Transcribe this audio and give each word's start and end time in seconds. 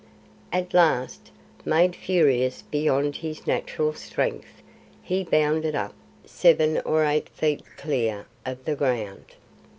At 0.51 0.73
last, 0.73 1.29
made 1.63 1.95
furious 1.95 2.63
beyond 2.63 3.17
his 3.17 3.45
natural 3.45 3.93
strength, 3.93 4.63
he 5.03 5.23
bounded 5.23 5.75
up 5.75 5.93
seven 6.25 6.81
or 6.85 7.05
eight 7.05 7.29
feet 7.29 7.61
clear 7.77 8.25
of 8.43 8.65
the 8.65 8.73
ground. 8.75 9.35